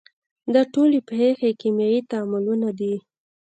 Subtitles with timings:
[0.53, 2.93] دا ټولې پیښې کیمیاوي تعاملونه دي.